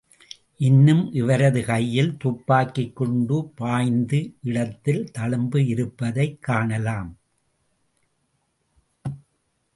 இன்றும் 0.57 1.13
இவரது 1.13 1.65
கையில் 1.65 2.17
துப்பாக்கிக் 2.17 2.95
குண்டு 2.95 3.51
பாய்ந்த 3.55 4.23
இடத்தில் 4.43 5.11
தழும்பு 5.19 5.67
இருப்பதைக் 5.67 6.41
காணலாம். 6.41 7.17